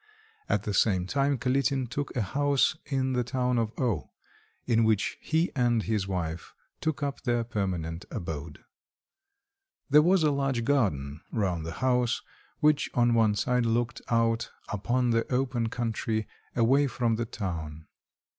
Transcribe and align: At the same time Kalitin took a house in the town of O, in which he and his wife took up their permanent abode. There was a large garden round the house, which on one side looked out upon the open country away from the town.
At 0.49 0.63
the 0.63 0.73
same 0.73 1.05
time 1.05 1.37
Kalitin 1.37 1.87
took 1.87 2.15
a 2.15 2.23
house 2.23 2.75
in 2.87 3.13
the 3.13 3.23
town 3.23 3.59
of 3.59 3.71
O, 3.79 4.09
in 4.65 4.83
which 4.83 5.19
he 5.21 5.51
and 5.55 5.83
his 5.83 6.07
wife 6.07 6.55
took 6.79 7.03
up 7.03 7.21
their 7.21 7.43
permanent 7.43 8.05
abode. 8.09 8.63
There 9.91 10.01
was 10.01 10.23
a 10.23 10.31
large 10.31 10.63
garden 10.65 11.21
round 11.31 11.67
the 11.67 11.73
house, 11.85 12.23
which 12.61 12.89
on 12.95 13.13
one 13.13 13.35
side 13.35 13.67
looked 13.67 14.01
out 14.09 14.49
upon 14.69 15.11
the 15.11 15.31
open 15.31 15.69
country 15.69 16.27
away 16.55 16.87
from 16.87 17.15
the 17.17 17.25
town. 17.27 17.85